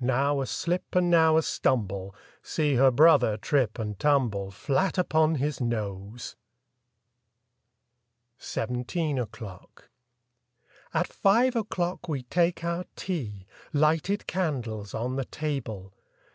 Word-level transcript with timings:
Now 0.00 0.40
a 0.40 0.46
slip 0.46 0.94
and 0.94 1.10
now 1.10 1.36
a 1.36 1.42
stumble— 1.42 2.14
See 2.42 2.76
her 2.76 2.90
brother 2.90 3.36
trip 3.36 3.78
and 3.78 3.98
tumble 3.98 4.50
Elat 4.50 4.96
upon 4.96 5.34
his 5.34 5.60
nose! 5.60 6.34
41 8.38 8.38
SIXTEEN 8.78 9.18
O'CLOCK 9.18 9.90
43 9.90 9.90
SEVENTEEN 9.92 10.58
O'CLOCK 10.78 10.88
4T 11.18 11.20
five 11.20 11.56
o'clock 11.56 12.08
we 12.08 12.22
take 12.22 12.64
our 12.64 12.86
tea; 12.96 13.46
xX 13.46 13.68
Lighted 13.78 14.26
candles 14.26 14.94
on 14.94 15.16
the 15.16 15.26
table. 15.26 15.92